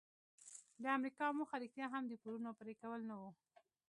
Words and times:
د 0.81 0.83
امریکا 0.97 1.25
موخه 1.37 1.55
رښتیا 1.63 1.85
هم 1.93 2.03
د 2.07 2.13
پورونو 2.21 2.51
پریکول 2.59 2.99
نه 3.09 3.15
وو. 3.19 3.29